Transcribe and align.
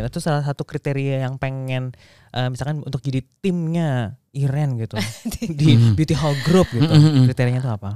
Oke, 0.00 0.10
itu 0.14 0.20
salah 0.22 0.42
satu 0.42 0.62
kriteria 0.62 1.26
yang 1.26 1.36
pengen 1.36 1.92
eh, 2.30 2.48
misalkan 2.48 2.80
untuk 2.82 3.02
jadi 3.02 3.22
timnya 3.42 4.14
Iren 4.32 4.78
gitu 4.78 4.94
di 5.58 5.72
Hmm. 5.74 5.94
Beauty 5.98 6.14
Hall 6.14 6.36
Group 6.46 6.70
gitu. 6.70 6.86
Mm, 6.86 7.00
mm, 7.00 7.12
mm. 7.22 7.24
Kriterianya 7.32 7.60
itu 7.64 7.72
apa? 7.72 7.90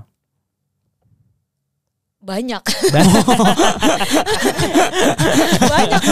Banyak 2.22 2.62
banyak. 5.72 6.02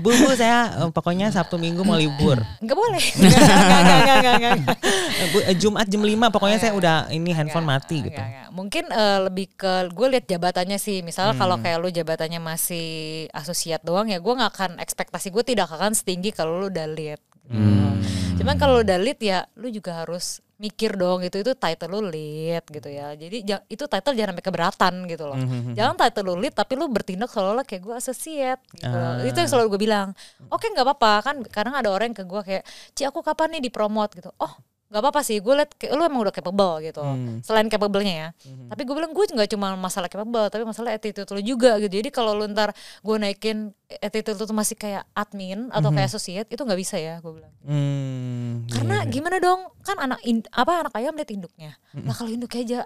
Bu, 0.00 0.08
bu, 0.10 0.28
saya 0.34 0.70
eh, 0.78 0.90
pokoknya 0.90 1.30
Sabtu 1.30 1.56
Minggu 1.56 1.82
mau 1.82 1.96
libur. 1.96 2.38
nggak 2.62 2.76
boleh 2.76 3.04
nggak 3.18 3.34
nggak 3.34 3.80
nggak 3.82 3.98
nggak 3.98 4.18
nggak 4.22 4.34
nggak 4.38 4.76
Eh, 5.14 5.26
Bu, 5.30 5.38
Jumat 5.56 5.86
jam 5.86 6.02
5 6.02 6.10
pokoknya 6.30 6.58
saya 6.58 6.72
udah 6.74 6.96
ini 7.10 7.30
handphone 7.30 7.64
mati 7.64 8.02
gitu. 8.02 8.20
Mungkin 8.50 8.84
eh, 8.88 9.18
lebih 9.22 9.46
ke 9.54 9.88
gue 9.90 10.06
lihat 10.08 10.24
jabatannya 10.26 10.76
sih. 10.76 11.00
Misalnya 11.02 11.34
Hmm. 11.34 11.40
kalau 11.40 11.56
kayak 11.58 11.78
lu 11.80 11.88
jabatannya 11.90 12.38
masih 12.38 12.86
asosiat 13.30 13.82
doang 13.82 14.06
ya, 14.06 14.18
gue 14.18 14.30
nggak 14.30 14.50
akan 14.50 14.70
ekspektasi 14.78 15.30
gue 15.30 15.42
tidak 15.42 15.66
akan 15.66 15.92
setinggi 15.92 16.30
kalau 16.30 16.60
lu 16.60 16.66
udah 16.68 16.86
lead. 16.86 17.18
Hmm. 17.50 17.98
Cuman 18.34 18.54
kalau 18.54 18.78
lu 18.78 18.82
udah 18.82 18.98
lead 18.98 19.18
ya, 19.18 19.46
lu 19.54 19.66
juga 19.68 19.98
harus 19.98 20.38
mikir 20.64 20.96
dong 20.96 21.20
gitu 21.20 21.36
itu 21.38 21.52
title 21.52 21.92
lu 21.92 22.08
lead 22.08 22.64
gitu 22.64 22.88
ya. 22.88 23.12
Jadi 23.12 23.36
ja- 23.44 23.64
itu 23.66 23.84
title 23.84 24.16
jangan 24.16 24.32
sampai 24.32 24.44
keberatan 24.44 24.94
gitu 25.04 25.24
loh. 25.26 25.36
Mhm. 25.36 25.76
Jangan 25.76 25.94
title 26.00 26.24
lu 26.24 26.40
lead 26.40 26.54
tapi 26.54 26.72
lu 26.74 26.88
bertindak 26.88 27.28
seolah-olah 27.28 27.62
kayak 27.62 27.82
gue 27.82 27.94
associate 27.94 28.62
gitu. 28.72 28.88
Ah. 28.88 29.20
Itu 29.20 29.36
yang 29.36 29.50
selalu 29.50 29.76
gue 29.76 29.80
bilang. 29.82 30.16
Oke 30.48 30.72
nggak 30.72 30.82
apa-apa 30.82 31.12
kan 31.22 31.36
kadang 31.46 31.74
ada 31.74 31.92
orang 31.92 32.10
yang 32.10 32.16
ke 32.16 32.24
gue 32.24 32.40
kayak, 32.42 32.64
"Ci 32.92 33.04
aku 33.04 33.20
kapan 33.20 33.58
nih 33.58 33.68
dipromot?" 33.68 34.08
gitu. 34.10 34.32
Oh, 34.36 34.52
nggak 34.94 35.02
apa-apa 35.02 35.26
sih. 35.26 35.42
Gue 35.42 35.58
liat 35.58 35.74
kayak 35.74 35.90
lu 35.90 36.06
emang 36.06 36.22
udah 36.22 36.30
capable 36.30 36.78
gitu. 36.78 37.02
Hmm. 37.02 37.42
Selain 37.42 37.66
capable-nya 37.66 38.14
ya. 38.14 38.28
Tapi 38.70 38.86
gue 38.86 38.94
bilang 38.94 39.10
gue 39.10 39.26
nggak 39.26 39.50
cuma 39.50 39.74
masalah 39.74 40.06
capable, 40.06 40.46
tapi 40.46 40.62
masalah 40.62 40.94
attitude 40.94 41.26
lu 41.26 41.42
juga 41.42 41.82
gitu. 41.82 41.98
Jadi 41.98 42.14
kalau 42.14 42.38
lu 42.38 42.46
ntar 42.46 42.70
gue 43.02 43.16
naikin 43.18 43.74
attitude 43.90 44.38
lu 44.38 44.46
tuh 44.46 44.54
masih 44.54 44.78
kayak 44.78 45.02
admin 45.10 45.66
atau 45.74 45.90
kayak 45.90 46.06
associate 46.06 46.46
itu 46.46 46.62
nggak 46.62 46.78
bisa 46.78 46.94
ya 46.94 47.18
gue 47.18 47.32
bilang. 47.34 47.50
Hmm, 47.66 48.70
Karena 48.70 49.02
iya, 49.02 49.04
iya. 49.04 49.10
gimana 49.10 49.36
dong? 49.42 49.60
Kan 49.82 49.98
anak 49.98 50.22
in- 50.22 50.46
apa 50.48 50.86
anak 50.86 50.94
ayam 50.94 51.18
lihat 51.18 51.34
induknya. 51.34 51.74
Nah 51.90 52.14
kalau 52.14 52.30
induknya 52.30 52.62
aja 52.62 52.80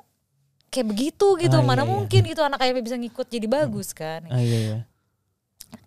kayak 0.69 0.89
begitu 0.89 1.37
gitu, 1.37 1.56
Ah, 1.56 1.65
mana 1.65 1.81
iya, 1.81 1.84
iya. 1.84 1.93
mungkin 1.93 2.22
itu 2.25 2.41
anak 2.41 2.61
ayamnya 2.65 2.84
bisa 2.84 2.97
ngikut 2.97 3.28
jadi 3.28 3.45
bagus 3.45 3.93
kan? 3.93 4.25
Ah, 4.33 4.41
iya, 4.41 4.59
iya. 4.65 4.78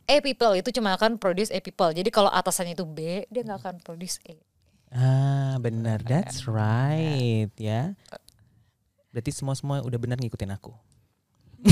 A 0.06 0.19
people 0.19 0.53
itu 0.53 0.69
cuma 0.69 0.94
akan 0.94 1.17
produce 1.17 1.50
A 1.50 1.58
people. 1.58 1.89
Jadi 1.89 2.09
kalau 2.11 2.30
atasannya 2.30 2.78
itu 2.78 2.85
B, 2.85 3.25
dia 3.25 3.41
nggak 3.41 3.59
akan 3.66 3.75
produce 3.81 4.22
A. 4.28 4.38
Ah, 4.92 5.56
benar. 5.58 6.03
That's 6.03 6.44
right, 6.45 7.47
ya. 7.56 7.95
Berarti 9.11 9.31
semua 9.31 9.56
semua 9.56 9.80
udah 9.80 10.00
benar 10.00 10.20
ngikutin 10.20 10.52
aku. 10.52 10.72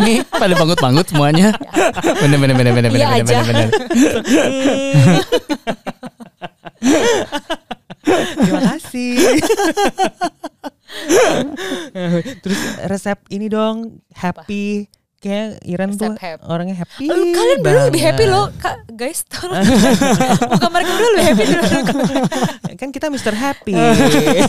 Ini 0.00 0.24
pada 0.24 0.56
banggut-banggut 0.56 1.04
semuanya. 1.04 1.52
Bener 2.00 2.38
bener 2.40 2.56
bener 2.56 2.72
bener 2.72 2.90
bener 2.90 3.04
Iya 3.04 3.20
bener 3.20 3.20
aja. 3.20 3.44
bener. 3.44 3.68
bener. 3.68 3.68
Terima 8.40 8.60
kasih. 8.72 9.12
Terus 12.40 12.60
resep 12.88 13.18
ini 13.28 13.46
dong 13.52 14.00
happy. 14.16 14.88
Kayak 15.24 15.56
Iren 15.64 15.96
tuh 15.96 16.12
happy. 16.14 16.44
orangnya 16.44 16.76
happy. 16.76 17.08
Lu 17.08 17.16
kalian 17.32 17.58
berdua 17.58 17.84
lebih 17.88 18.02
happy 18.02 18.24
loh, 18.26 18.52
Kak, 18.54 18.84
guys. 18.92 19.24
Tolong. 19.24 19.56
Bukan 20.52 20.68
mereka 20.68 20.90
berdua 20.92 21.10
lebih 21.10 21.24
happy 21.24 21.44
gue. 21.48 21.56
Kan 22.80 22.88
kita 22.90 23.08
Mr. 23.08 23.32
Happy. 23.32 23.72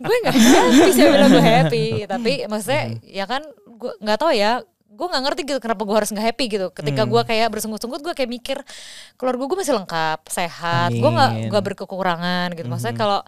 gue 0.00 0.16
nggak 0.22 0.34
happy 0.34 0.90
sih 0.90 1.04
bilang 1.04 1.30
gue 1.30 1.44
happy 1.44 1.84
tapi 2.06 2.32
maksudnya 2.46 2.82
ya 3.02 3.24
kan 3.24 3.42
gue 3.66 3.92
nggak 3.98 4.16
tahu 4.16 4.32
ya 4.32 4.62
gue 4.86 5.06
nggak 5.10 5.22
ngerti 5.22 5.40
gitu 5.44 5.58
kenapa 5.58 5.82
gue 5.82 5.96
harus 5.96 6.08
nggak 6.08 6.22
happy 6.24 6.44
gitu 6.48 6.66
ketika 6.70 7.02
Hmm. 7.02 7.10
gue 7.10 7.22
kayak 7.24 7.48
bersungut-sungut 7.50 7.98
gue 8.00 8.14
kayak 8.14 8.30
mikir 8.30 8.58
keluarga 9.14 9.42
gue 9.42 9.58
masih 9.58 9.74
lengkap 9.74 10.20
sehat 10.24 10.90
gue 10.92 11.10
nggak 11.10 11.50
nggak 11.50 11.62
berkekurangan 11.64 12.48
gitu 12.54 12.68
maksudnya 12.68 12.94
kalau 12.94 13.20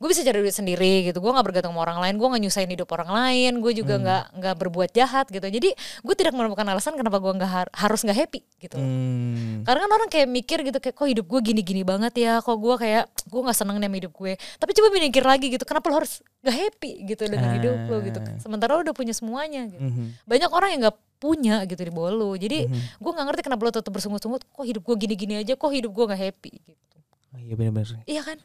gue 0.00 0.08
bisa 0.08 0.24
cari 0.24 0.40
duit 0.40 0.56
sendiri 0.56 1.04
gitu. 1.04 1.20
Gue 1.20 1.28
nggak 1.28 1.44
bergantung 1.44 1.76
sama 1.76 1.84
orang 1.84 2.00
lain. 2.00 2.16
Gue 2.16 2.24
nggak 2.24 2.42
nyusahin 2.42 2.70
hidup 2.72 2.88
orang 2.88 3.12
lain. 3.12 3.52
Gue 3.60 3.76
juga 3.76 4.00
nggak 4.00 4.22
nggak 4.32 4.54
berbuat 4.56 4.90
jahat 4.90 5.28
gitu. 5.28 5.44
Jadi 5.44 5.76
gue 5.76 6.14
tidak 6.16 6.32
menemukan 6.32 6.64
alasan 6.64 6.96
kenapa 6.96 7.20
gue 7.20 7.32
nggak 7.36 7.50
har- 7.52 7.72
harus 7.76 8.00
nggak 8.00 8.16
happy 8.16 8.40
gitu. 8.56 8.80
Hmm. 8.80 9.60
karena 9.60 9.84
kan 9.84 9.92
orang 9.92 10.08
kayak 10.08 10.24
mikir 10.26 10.58
gitu 10.64 10.78
kayak 10.80 10.96
kok 10.96 11.04
hidup 11.04 11.26
gue 11.28 11.40
gini-gini 11.44 11.84
banget 11.84 12.16
ya? 12.16 12.40
Kok 12.40 12.56
gue 12.56 12.74
kayak 12.80 13.04
gue 13.28 13.40
nggak 13.44 13.56
seneng 13.56 13.76
nih 13.76 13.88
sama 13.92 13.96
hidup 14.00 14.12
gue. 14.16 14.32
Tapi 14.56 14.70
coba 14.72 14.86
mikir 14.90 15.24
lagi 15.24 15.46
gitu 15.52 15.64
kenapa 15.68 15.86
lo 15.86 15.94
harus 16.00 16.24
gak 16.40 16.56
happy 16.56 17.04
gitu 17.04 17.22
dengan 17.28 17.60
hidup 17.60 17.76
lo 17.84 17.96
gitu? 18.00 18.18
Ah. 18.24 18.40
sementara 18.40 18.72
lo 18.72 18.80
udah 18.80 18.96
punya 18.96 19.12
semuanya 19.12 19.68
gitu. 19.68 19.84
Mhm. 19.84 20.24
banyak 20.24 20.48
orang 20.48 20.70
yang 20.72 20.80
nggak 20.88 20.96
punya 21.20 21.68
gitu 21.68 21.84
di 21.84 21.92
bawah 21.92 22.08
lo 22.08 22.32
jadi 22.32 22.64
gue 22.72 23.10
nggak 23.12 23.26
ngerti 23.28 23.42
kenapa 23.44 23.60
lo 23.60 23.72
tetap 23.76 23.92
bersungut-sungut 23.92 24.40
kok 24.48 24.64
hidup 24.64 24.80
gue 24.80 24.96
gini-gini 24.96 25.44
aja? 25.44 25.52
Kok 25.52 25.68
hidup 25.68 25.92
gue 25.92 26.04
nggak 26.08 26.22
happy? 26.24 26.52
gitu 26.64 26.89
iya 27.38 27.54
benar-benar. 27.54 28.02
iya 28.10 28.22
kan. 28.26 28.38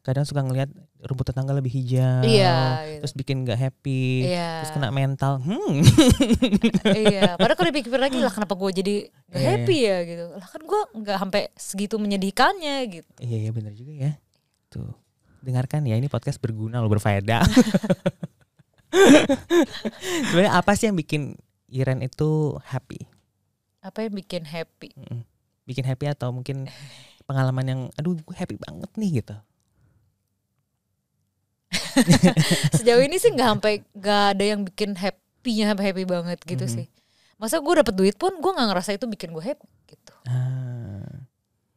Kadang 0.00 0.24
suka 0.24 0.40
ngelihat 0.40 0.72
rumput 1.04 1.28
tetangga 1.28 1.52
lebih 1.52 1.68
hijau. 1.76 2.24
Iya, 2.24 2.84
gitu. 2.88 3.00
Terus 3.04 3.14
bikin 3.16 3.36
nggak 3.44 3.58
happy. 3.60 4.32
Iya. 4.32 4.64
Terus 4.64 4.72
kena 4.72 4.88
mental. 4.88 5.44
Hmm. 5.44 5.84
iya 7.04 7.36
padahal 7.36 7.56
kalau 7.60 7.68
dipikir 7.68 8.00
lagi 8.00 8.16
lah 8.16 8.32
kenapa 8.32 8.56
gue 8.56 8.70
jadi 8.80 8.94
gak 9.28 9.36
Iya, 9.36 9.48
happy 9.52 9.76
ya 9.84 9.98
gitu 10.08 10.24
lah 10.40 10.48
kan 10.48 10.60
gue 10.64 10.80
nggak 11.04 11.16
sampai 11.20 11.42
segitu 11.54 11.94
menyedihkannya 12.00 12.76
gitu 12.88 13.10
Iya 13.20 13.36
iya 13.44 13.50
benar 13.52 13.72
juga 13.76 13.92
ya. 13.92 14.12
Tuh. 14.72 14.92
Dengarkan 15.44 15.84
ya 15.84 16.00
ini 16.00 16.08
podcast 16.08 16.40
berguna 16.40 16.80
loh 16.80 16.88
berfaedah. 16.88 17.44
Sebenarnya 20.28 20.52
apa 20.56 20.72
sih 20.74 20.88
yang 20.88 20.96
bikin 20.96 21.36
Iren 21.70 22.02
itu 22.02 22.56
happy? 22.66 23.06
apa 23.80 24.04
yang 24.04 24.12
bikin 24.12 24.44
happy. 24.44 24.92
Bikin 25.64 25.88
happy 25.88 26.04
atau 26.12 26.28
mungkin 26.36 26.68
pengalaman 27.30 27.62
yang 27.64 27.80
aduh 27.94 28.18
gue 28.18 28.34
happy 28.34 28.58
banget 28.58 28.90
nih 28.98 29.22
gitu. 29.22 29.36
sejauh 32.76 33.02
ini 33.02 33.16
sih 33.16 33.30
nggak 33.30 33.48
sampai 33.48 33.72
nggak 33.94 34.22
ada 34.34 34.44
yang 34.44 34.60
bikin 34.66 34.90
happynya 34.94 35.70
happy 35.72 36.02
banget 36.02 36.38
gitu 36.42 36.66
Mhm. 36.66 36.72
sih 36.72 36.86
masa 37.38 37.56
gue 37.56 37.72
dapet 37.72 37.94
duit 37.94 38.16
pun 38.18 38.34
gue 38.36 38.50
nggak 38.52 38.68
ngerasa 38.68 38.90
itu 38.94 39.06
bikin 39.06 39.30
gue 39.30 39.44
happy 39.44 39.68
gitu 39.86 40.12
Ah. 40.26 40.69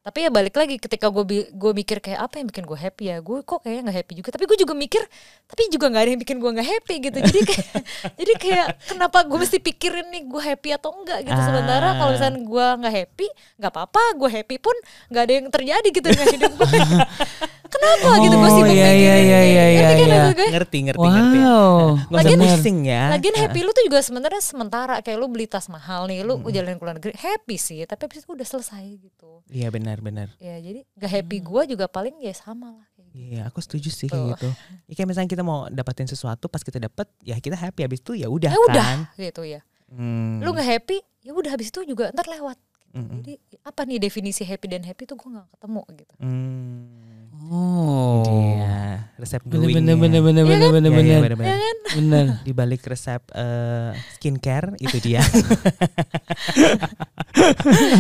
Tapi 0.04 0.28
ya 0.28 0.30
balik 0.30 0.52
lagi 0.54 0.76
ketika 0.76 1.08
gue 1.08 1.24
gue 1.48 1.72
mikir 1.72 2.04
kayak 2.04 2.28
apa 2.28 2.36
yang 2.44 2.52
bikin 2.52 2.68
gue 2.68 2.76
happy 2.76 3.04
ya? 3.08 3.24
Gue 3.24 3.40
kok 3.40 3.64
kayaknya 3.64 3.88
nggak 3.88 3.98
happy 4.04 4.14
juga. 4.20 4.30
Tapi 4.36 4.44
gue 4.52 4.58
juga 4.60 4.74
mikir 4.76 5.00
tapi 5.48 5.62
juga 5.72 5.86
nggak 5.88 6.04
ada 6.04 6.12
yang 6.12 6.22
bikin 6.22 6.38
gue 6.44 6.52
nggak 6.60 6.70
happy 6.70 6.96
gitu. 7.08 7.18
Jadi 7.24 7.40
kayak 7.48 7.66
jadi 8.20 8.34
kayak 8.36 8.68
kenapa 8.92 9.18
gue 9.24 9.38
mesti 9.40 9.58
pikirin 9.58 10.12
nih 10.12 10.24
gue 10.28 10.42
happy 10.44 10.70
atau 10.76 10.92
enggak 10.92 11.24
gitu? 11.24 11.40
Sementara 11.40 11.88
kalau 11.96 12.12
Ah. 12.12 12.16
misalnya 12.20 12.40
gue 12.44 12.66
nggak 12.84 12.94
happy 13.00 13.28
nggak 13.56 13.72
apa-apa. 13.72 14.04
Gue 14.20 14.30
happy 14.30 14.56
pun 14.60 14.76
nggak 15.08 15.24
ada 15.24 15.34
yang 15.40 15.48
terjadi 15.48 15.88
gitu 15.88 16.08
dengan 16.12 16.28
hidup 16.36 16.52
gue 16.52 16.68
kenapa 17.84 18.10
gitu 18.18 18.36
gue 18.36 18.44
Oh, 18.44 18.56
sibuk 18.56 18.72
iya, 18.72 18.90
iya, 18.90 18.94
iya, 18.94 19.14
kayak- 19.14 19.44
iya, 19.44 19.64
ngerti 19.84 20.04
kan 20.04 20.08
iya. 20.08 20.24
gue? 20.32 20.48
Ngerti 20.50 20.78
ngerti 20.84 21.08
ngerti. 21.10 21.38
Wow. 21.38 21.78
Gak 21.94 22.08
usah 22.08 22.16
Lagian- 22.16 22.42
pusing 22.42 22.78
ya. 22.84 23.04
Lagian 23.10 23.36
happy 23.36 23.60
lu 23.60 23.72
tuh 23.72 23.84
juga 23.84 24.00
sebenarnya 24.00 24.42
sementara 24.42 24.96
kayak 25.00 25.18
lu 25.18 25.28
beli 25.28 25.46
tas 25.46 25.68
mahal 25.68 26.02
nih, 26.06 26.22
lu 26.22 26.34
jalan 26.46 26.74
ke 26.74 26.82
luar 26.82 26.96
negeri 26.96 27.14
happy 27.14 27.56
sih, 27.58 27.84
tapi 27.84 28.02
habis 28.06 28.22
itu 28.22 28.32
udah 28.32 28.48
selesai 28.48 28.84
gitu. 28.98 29.44
Iya 29.48 29.68
benar 29.70 30.00
benar. 30.00 30.32
Ya 30.38 30.56
jadi 30.58 30.88
gak 30.94 31.12
happy 31.12 31.38
gua 31.40 31.64
juga 31.64 31.86
paling 31.86 32.16
ya 32.18 32.32
sama 32.32 32.72
lah 32.74 32.88
kayak 32.92 33.08
gitu. 33.08 33.20
Iya, 33.30 33.42
aku 33.46 33.60
setuju 33.60 33.90
sih 33.90 34.08
kayak 34.08 34.26
gitu. 34.34 34.50
Ya, 34.90 34.94
kayak 34.94 35.08
misalnya 35.08 35.30
kita 35.30 35.42
mau 35.42 35.68
dapetin 35.68 36.06
sesuatu, 36.06 36.46
pas 36.46 36.60
kita 36.60 36.78
dapet, 36.78 37.06
ya 37.20 37.38
kita 37.38 37.54
happy. 37.54 37.84
Habis 37.84 38.00
itu 38.00 38.14
ya 38.16 38.28
udah 38.28 38.50
Ya 38.50 38.60
udah 38.64 38.86
kan. 38.86 39.00
gitu 39.16 39.44
ya. 39.44 39.62
Hmm. 39.88 40.40
Lu 40.40 40.52
gak 40.52 40.66
happy, 40.66 40.98
ya 41.22 41.32
udah 41.32 41.52
habis 41.52 41.70
itu 41.70 41.84
juga 41.84 42.10
ntar 42.10 42.26
lewat. 42.26 42.58
Mm-mm. 42.94 43.20
Jadi 43.20 43.34
apa 43.60 43.82
nih 43.84 43.98
definisi 43.98 44.42
happy 44.42 44.68
dan 44.68 44.82
happy 44.82 45.04
tuh 45.04 45.16
gua 45.16 45.42
gak 45.42 45.50
ketemu 45.52 45.82
gitu. 45.96 46.14
Hmm. 46.20 47.23
Oh. 47.44 48.24
Iya, 48.24 49.12
resep 49.16 49.44
Bener 49.44 49.68
bener 49.68 49.96
bener 49.98 50.22
bener 50.22 50.44
Iya 50.44 50.48
bener 50.48 50.64
kan? 50.64 50.72
bener 50.72 50.90
Iya, 50.90 51.00
iya, 51.04 51.18
bener. 51.20 51.22
bener, 51.22 51.36
bener. 51.36 51.74
Bener. 51.94 52.26
Di 52.42 52.52
balik 52.52 52.82
resep 52.84 53.20
eh, 53.30 53.92
skincare 54.14 54.80
itu 54.80 54.98
dia. 54.98 55.20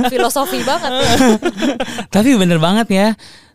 Filosofi 0.07 0.63
banget 0.63 0.91
ya. 0.93 1.15
Tapi 2.09 2.29
bener 2.35 2.57
banget 2.57 2.87
ya. 2.89 3.07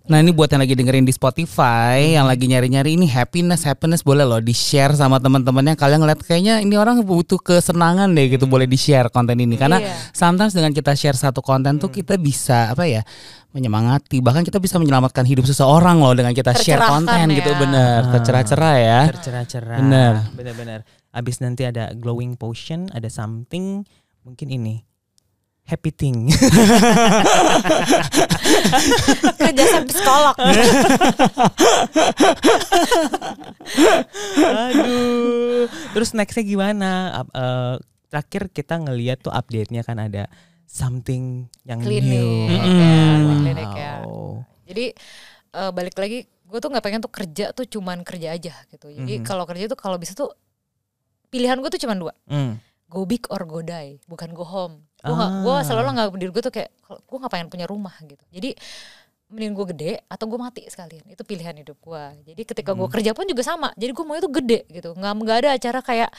Nah 0.09 0.25
ini 0.25 0.33
buat 0.33 0.49
yang 0.49 0.65
lagi 0.65 0.73
dengerin 0.73 1.05
di 1.05 1.13
Spotify, 1.13 2.17
yang 2.17 2.25
lagi 2.25 2.49
nyari-nyari 2.49 2.97
ini 2.97 3.05
happiness, 3.05 3.69
happiness 3.69 4.01
boleh 4.01 4.25
loh 4.25 4.41
di 4.41 4.57
share 4.57 4.97
sama 4.97 5.21
teman-temannya. 5.21 5.77
Kalian 5.77 6.01
ngeliat 6.01 6.25
kayaknya 6.25 6.65
ini 6.65 6.81
orang 6.81 7.05
butuh 7.05 7.37
kesenangan 7.37 8.09
deh 8.13 8.33
gitu, 8.33 8.49
boleh 8.49 8.65
di 8.65 8.81
share 8.81 9.13
konten 9.13 9.37
ini. 9.37 9.61
Karena 9.61 9.77
Iya. 9.77 9.93
sometimes 10.17 10.57
dengan 10.57 10.73
kita 10.73 10.97
share 10.97 11.13
satu 11.13 11.45
konten 11.45 11.77
tuh 11.77 11.93
kita 11.93 12.17
bisa 12.17 12.73
apa 12.73 12.89
ya 12.89 13.05
menyemangati, 13.49 14.21
bahkan 14.21 14.45
kita 14.45 14.61
bisa 14.61 14.77
menyelamatkan 14.77 15.25
hidup 15.25 15.49
seseorang 15.49 16.05
loh 16.05 16.13
dengan 16.13 16.37
kita 16.37 16.53
share 16.53 16.85
konten 16.85 17.33
gitu, 17.33 17.49
ya. 17.49 17.57
bener, 17.57 18.01
tercerah-cerah 18.13 18.75
ya. 18.77 19.01
Cerah-cerah. 19.09 19.79
Bener. 19.81 20.15
Bener-bener. 20.37 20.85
Abis 21.09 21.41
nanti 21.41 21.65
ada 21.65 21.97
glowing 21.97 22.37
potion, 22.37 22.93
ada 22.93 23.09
something, 23.09 23.89
mungkin 24.21 24.49
ini. 24.53 24.85
Happy 25.69 25.93
thing. 25.93 26.33
Kerja 29.37 29.65
sampai 29.69 29.93
psikolog. 29.93 30.33
Aduh. 34.65 35.69
Terus 35.93 36.17
nextnya 36.17 36.45
gimana? 36.49 37.21
Eh, 37.21 37.77
terakhir 38.09 38.49
kita 38.49 38.81
ngeliat 38.81 39.21
tuh 39.21 39.29
update-nya 39.29 39.85
kan 39.85 40.01
ada 40.01 40.33
something 40.69 41.49
yang 41.65 41.81
Klinik, 41.81 42.05
new. 42.05 42.31
ya, 42.47 42.61
Wow. 43.19 43.41
klinik 43.41 43.71
ya. 43.73 43.95
Jadi 44.65 44.85
eh, 45.49 45.71
balik 45.73 45.97
lagi, 45.97 46.19
gue 46.23 46.59
tuh 46.59 46.69
nggak 46.69 46.85
pengen 46.85 47.01
tuh 47.01 47.09
kerja 47.09 47.51
tuh 47.51 47.65
cuman 47.65 48.05
kerja 48.05 48.29
aja 48.31 48.53
gitu. 48.69 48.87
Jadi 48.87 49.15
Mhm. 49.19 49.25
kalau 49.25 49.43
kerja 49.43 49.65
tuh 49.67 49.75
kalau 49.75 49.97
bisa 49.97 50.13
tuh 50.13 50.29
pilihan 51.29 51.57
gue 51.57 51.69
tuh 51.69 51.81
cuman 51.81 51.97
dua, 51.99 52.13
Hmm. 52.25 52.61
go 52.85 53.03
big 53.03 53.25
or 53.29 53.43
go 53.43 53.61
die, 53.61 53.97
bukan 54.05 54.31
go 54.31 54.45
home. 54.45 54.85
Gue 54.99 55.09
nggak, 55.11 55.31
Ah. 55.31 55.41
gue 55.41 55.57
selalu 55.65 55.89
nggak 55.91 56.07
diri 56.15 56.31
gue 56.31 56.43
tuh 56.43 56.53
kayak, 56.53 56.71
gue 56.85 57.17
nggak 57.19 57.33
pengen 57.33 57.49
punya 57.49 57.65
rumah 57.65 57.97
gitu. 58.03 58.21
Jadi 58.29 58.53
mending 59.29 59.53
gue 59.53 59.67
gede 59.69 59.93
atau 60.07 60.25
gue 60.27 60.37
mati 60.37 60.65
sekalian 60.65 61.05
itu 61.05 61.21
pilihan 61.21 61.53
hidup 61.55 61.77
gue 61.79 62.05
jadi 62.27 62.43
ketika 62.45 62.73
gue 62.73 62.81
Hmm. 62.81 62.95
kerja 62.97 63.13
pun 63.13 63.29
juga 63.29 63.45
sama 63.45 63.69
jadi 63.77 63.93
gue 63.93 64.01
maunya 64.01 64.25
tuh 64.25 64.33
gede 64.33 64.65
gitu 64.73 64.97
nggak 64.97 65.13
nggak 65.15 65.37
ada 65.45 65.51
acara 65.53 65.81
kayak 65.85 66.11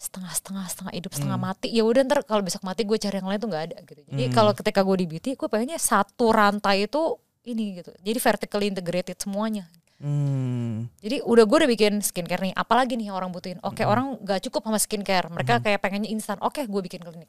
setengah 0.00 0.32
setengah 0.32 0.64
setengah 0.64 0.92
hidup 0.96 1.12
setengah 1.12 1.36
Hmm. 1.36 1.52
mati 1.52 1.68
ya 1.68 1.84
udah 1.84 2.00
ntar 2.02 2.24
kalau 2.24 2.40
besok 2.40 2.64
mati 2.64 2.82
gue 2.82 2.96
cari 2.96 3.20
yang 3.20 3.28
lain 3.28 3.36
tuh 3.36 3.48
nggak 3.48 3.64
ada 3.68 3.76
gitu 3.84 4.00
jadi 4.08 4.24
Hmm. 4.24 4.32
kalau 4.32 4.52
ketika 4.56 4.80
gue 4.80 4.96
di 4.96 5.06
beauty 5.06 5.30
gue 5.36 5.44
pengennya 5.46 5.76
satu 5.76 6.32
rantai 6.32 6.88
itu 6.88 7.02
ini 7.42 7.76
gitu 7.76 7.92
jadi 8.00 8.16
vertically 8.18 8.66
integrated 8.66 9.14
semuanya 9.14 9.68
Hmm. 10.00 10.88
jadi 10.98 11.20
udah 11.20 11.44
gue 11.44 11.56
udah 11.58 11.68
bikin 11.68 12.00
skincare 12.00 12.40
nih 12.42 12.54
apalagi 12.54 12.96
nih 12.96 13.12
yang 13.12 13.16
orang 13.16 13.28
butuhin 13.28 13.60
oke 13.60 13.76
Hmm. 13.78 13.92
orang 13.92 14.06
nggak 14.18 14.40
cukup 14.42 14.64
sama 14.64 14.78
skincare 14.78 15.28
mereka 15.28 15.60
kayak 15.60 15.78
pengennya 15.78 16.08
instan 16.08 16.40
oke 16.40 16.58
gue 16.58 16.80
bikin 16.82 16.98
klinik 16.98 17.28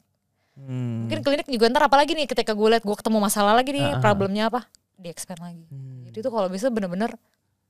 Hmm. 0.52 1.04
mungkin 1.04 1.20
klinik 1.20 1.44
juga 1.46 1.68
ntar 1.68 1.84
apalagi 1.84 2.12
nih 2.12 2.24
ketika 2.24 2.52
gue 2.52 2.68
lihat 2.68 2.80
gue 2.82 2.92
ketemu 2.94 3.18
masalah 3.20 3.52
lagi 3.52 3.70
nih 3.70 3.84
Ah, 3.86 3.92
ah. 3.92 4.00
problemnya 4.00 4.48
apa 4.48 4.64
di 4.94 5.08
expand 5.08 5.38
lagi 5.38 5.64
Hmm. 5.66 6.08
jadi 6.08 6.18
tuh 6.20 6.32
kalau 6.32 6.48
bisa 6.48 6.66
bener-bener 6.66 7.12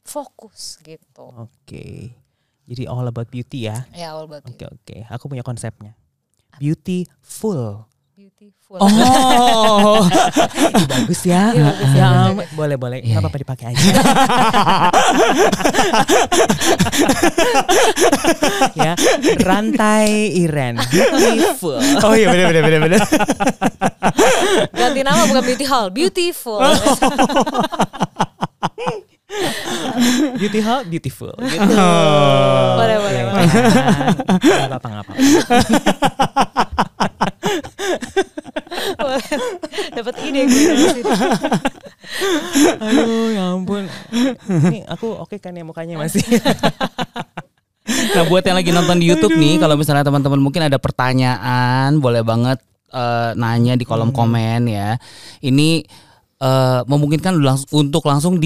fokus 0.00 0.78
gitu 0.80 1.26
Oke. 1.36 2.14
Jadi 2.62 2.86
all 2.86 3.04
about 3.04 3.28
beauty 3.28 3.66
ya. 3.66 3.82
ya 3.92 4.14
all 4.14 4.24
about 4.24 4.46
Oke 4.46 4.64
oke. 4.64 4.96
Aku 5.10 5.26
punya 5.26 5.42
konsepnya. 5.42 5.98
Beautiful. 6.56 7.88
beautiful 8.12 8.78
Oh. 8.78 10.00
Bagus 10.92 11.20
ya. 11.26 11.52
Iya, 11.52 11.64
bagus, 11.68 11.92
ya, 11.92 12.06
bagus, 12.08 12.24
am- 12.24 12.36
bagus. 12.38 12.54
boleh 12.54 12.76
boleh. 12.78 12.98
Iya, 13.02 13.18
Nggak 13.18 13.22
apa-apa 13.24 13.38
dipakai 13.40 13.66
aja. 13.68 13.82
ya, 18.78 18.92
rantai 19.38 20.08
Iren. 20.38 20.78
Beautiful. 20.88 21.78
oh 22.00 22.14
iya 22.14 22.26
benar 22.30 22.46
benar 22.48 22.62
benar 22.62 22.80
benar. 22.80 23.00
ganti 24.72 25.00
nama 25.00 25.22
bukan 25.24 25.42
beauty 25.44 25.64
hall 25.64 25.88
beautiful 25.88 26.58
Beauty 30.42 30.58
hall 30.58 30.82
beautiful. 30.84 31.30
Gitu. 31.42 31.62
boleh 32.74 32.96
boleh 32.98 33.20
Oke, 33.22 33.30
boleh 33.30 33.46
kan? 33.46 33.46
Nggak 34.42 34.66
apa-apa 34.68 34.86
nggak 34.90 35.04
apa-apa. 35.06 35.14
Dapat 39.92 40.14
ide 40.24 40.40
gue 40.48 40.62
dari 40.66 40.86
situ. 40.98 41.12
Aduh 42.80 43.28
ya 43.30 43.54
ampun. 43.54 43.84
Ini 44.48 44.82
aku 44.88 45.14
oke 45.14 45.36
kan 45.38 45.54
ya 45.54 45.62
mukanya 45.62 46.00
masih. 46.00 46.24
Nah 48.12 48.24
buat 48.26 48.42
yang 48.42 48.56
lagi 48.56 48.70
nonton 48.70 48.98
di 48.98 49.10
YouTube 49.10 49.36
nih, 49.36 49.58
kalau 49.58 49.74
misalnya 49.74 50.06
teman-teman 50.06 50.38
mungkin 50.38 50.66
ada 50.66 50.78
pertanyaan, 50.78 51.98
boleh 51.98 52.22
banget 52.22 52.58
eh, 52.90 53.30
nanya 53.36 53.74
di 53.74 53.84
kolom 53.84 54.10
komen 54.10 54.66
ya. 54.66 54.96
Ini 55.38 55.68
eh, 56.40 56.80
memungkinkan 56.86 57.38
langs- 57.38 57.68
untuk 57.70 58.06
langsung 58.06 58.38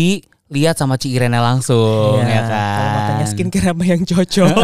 dilihat 0.46 0.74
sama 0.74 0.94
Ci 0.94 1.10
Irene 1.10 1.36
langsung 1.36 2.18
Iya, 2.18 2.30
ya 2.30 2.42
kan. 2.44 2.70
Kalau 2.72 2.88
mau 2.88 3.02
tanya 3.04 3.26
skincare 3.26 3.66
apa 3.68 3.82
yang 3.84 4.02
cocok. 4.02 4.56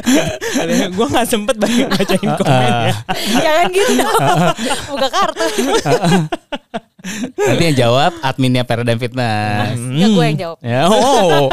gue 0.96 1.06
nggak 1.06 1.26
sempet 1.26 1.56
banyak 1.56 1.88
bacain 1.90 2.30
komen 2.40 2.70
ya. 2.72 2.94
jangan 3.34 3.66
gitu 3.68 3.92
dong 3.94 4.16
buka 4.90 5.08
kartu 5.08 5.44
Nanti 7.36 7.62
yang 7.66 7.76
jawab 7.78 8.16
adminnya 8.18 8.64
Paradigm 8.64 8.96
Fitness. 8.96 9.76
ya 9.92 10.06
gue 10.08 10.24
yang 10.24 10.38
jawab 10.40 10.56
Ya, 10.60 10.88
oh. 10.88 11.52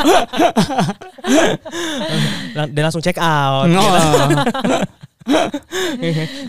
Lang- 2.53 2.71
Dan 2.71 2.81
langsung 2.81 3.03
check 3.03 3.19
out. 3.19 3.67
Oh. 3.67 4.39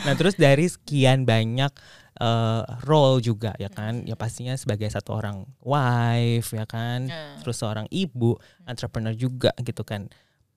nah 0.01 0.15
terus 0.15 0.33
dari 0.33 0.65
sekian 0.65 1.23
banyak 1.23 1.69
eh, 2.13 2.63
role 2.85 3.21
juga 3.21 3.57
ya 3.57 3.69
kan, 3.69 4.05
ya 4.05 4.15
pastinya 4.15 4.53
sebagai 4.55 4.89
satu 4.89 5.15
orang 5.15 5.49
wife 5.61 6.53
ya 6.53 6.65
kan, 6.65 7.09
Hmm. 7.09 7.41
terus 7.41 7.57
seorang 7.57 7.87
ibu, 7.89 8.37
entrepreneur 8.65 9.13
juga 9.13 9.51
gitu 9.59 9.83
kan. 9.83 10.09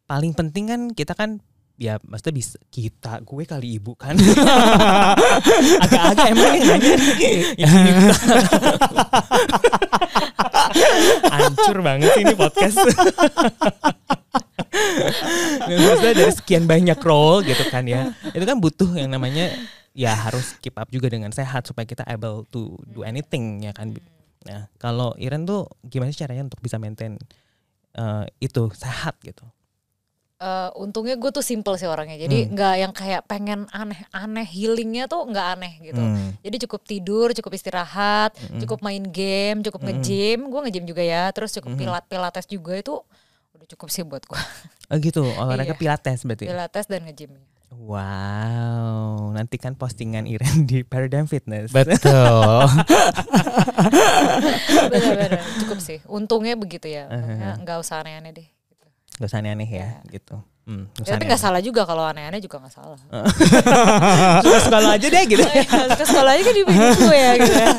Paling 0.05 0.33
penting 0.33 0.65
kan 0.67 0.81
kita 0.91 1.13
kan 1.13 1.39
ya 1.75 1.99
maksudnya 2.07 2.35
bisa 2.39 2.55
kita 2.71 3.19
gue 3.19 3.43
kali 3.43 3.75
ibu 3.75 3.95
kan? 3.95 4.15
Agak-agak 5.83 6.27
emang 6.31 6.55
yang 6.55 6.79
nanya 6.79 6.93
nih. 6.95 7.35
Ya, 7.59 7.71
hancur 11.31 11.77
banget 11.81 12.11
ini 12.19 12.33
podcast. 12.33 12.77
Maksudnya 15.65 16.13
dari 16.15 16.33
sekian 16.35 16.67
banyak 16.67 16.99
role 16.99 17.43
gitu 17.47 17.63
kan 17.71 17.87
ya? 17.87 18.11
Itu 18.31 18.43
kan 18.43 18.59
butuh 18.59 18.91
yang 18.95 19.11
namanya 19.11 19.51
ya 19.95 20.11
harus 20.13 20.59
keep 20.59 20.75
up 20.75 20.91
juga 20.91 21.07
dengan 21.07 21.31
sehat 21.31 21.65
supaya 21.65 21.87
kita 21.87 22.03
able 22.05 22.43
to 22.51 22.75
do 22.85 23.01
anything 23.01 23.63
ya 23.63 23.71
kan 23.71 23.95
nah 24.43 24.67
kalau 24.75 25.15
Iren 25.15 25.47
tuh 25.47 25.65
gimana 25.81 26.11
sih 26.11 26.19
caranya 26.19 26.45
untuk 26.45 26.59
bisa 26.59 26.75
maintain 26.75 27.15
eh, 27.93 28.23
itu 28.37 28.67
sehat 28.75 29.15
gitu 29.23 29.41
Eh, 30.35 30.69
untungnya 30.75 31.15
gue 31.15 31.31
tuh 31.31 31.39
simple 31.39 31.79
sih 31.79 31.87
orangnya 31.87 32.19
jadi 32.19 32.43
Hmm. 32.43 32.51
nggak 32.51 32.75
yang 32.75 32.91
kayak 32.91 33.23
pengen 33.23 33.71
aneh-aneh 33.71 34.43
healingnya 34.43 35.07
tuh 35.07 35.23
nggak 35.23 35.47
aneh 35.55 35.73
gitu 35.79 36.03
Hmm. 36.03 36.35
jadi 36.43 36.67
cukup 36.67 36.83
tidur 36.83 37.31
cukup 37.31 37.55
istirahat 37.55 38.35
Mm-mm. 38.35 38.59
cukup 38.59 38.83
main 38.83 38.99
game 38.99 39.63
cukup 39.63 39.79
Mm-mm. 39.79 39.95
nge-gym 40.03 40.51
gue 40.51 40.59
nge-gym 40.67 40.85
juga 40.85 40.99
ya 41.01 41.31
terus 41.31 41.55
cukup 41.55 41.71
Mhm. 41.71 41.79
pilat 41.79 42.03
pilates 42.11 42.51
juga 42.51 42.75
itu 42.75 42.99
udah 43.55 43.67
cukup 43.71 43.87
sih 43.87 44.03
buat 44.03 44.27
gue 44.27 44.41
oh 44.91 44.97
gitu 44.99 45.23
olahraga 45.23 45.71
Iya. 45.71 45.79
pilates 45.79 46.27
berarti 46.27 46.45
pilates 46.45 46.85
dan 46.85 47.07
nge-gym 47.07 47.31
wow 47.77 49.31
nanti 49.31 49.59
kan 49.59 49.75
postingan 49.75 50.23
Iren 50.25 50.63
di 50.63 50.81
Paradigm 50.87 51.27
Fitness. 51.27 51.69
Betul. 51.75 52.67
bener-bener 54.91 55.39
cukup 55.63 55.79
sih. 55.83 55.99
Untungnya 56.07 56.55
begitu 56.55 56.87
ya. 56.87 57.11
Uh-huh. 57.11 57.19
Makanya 57.19 57.55
nggak 57.61 57.77
usah 57.83 58.01
aneh-aneh 58.03 58.31
deh 58.31 58.47
gitu. 58.47 58.85
gak 59.19 59.27
usah 59.27 59.39
aneh-aneh 59.43 59.69
ya 59.69 59.89
gitu. 60.07 60.39
Hmm, 60.65 60.89
Ya, 61.05 61.13
tapi 61.13 61.29
nggak 61.29 61.37
salah 61.37 61.61
juga 61.61 61.85
kalau 61.85 62.01
aneh-aneh 62.09 62.41
juga 62.41 62.57
nggak 62.57 62.73
salah. 62.73 62.97
Suka 64.43 64.57
suka 64.65 64.77
lo 64.81 64.89
aja 64.89 65.07
deh 65.07 65.23
gitu. 65.29 65.45
Ke 65.93 66.03
sekolahnya 66.09 66.41
kan 66.41 66.53
di 66.57 66.63
gue 66.65 67.13
ya 67.13 67.31
gitu 67.37 67.53
ya 67.53 67.69